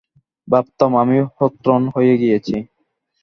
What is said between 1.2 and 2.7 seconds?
Hawthorne হয়ে গিয়েছি।